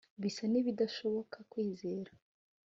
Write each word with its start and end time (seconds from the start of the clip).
bisa 0.21 0.43
n'ibidashoboka 0.51 1.37
kwizera 1.51 2.11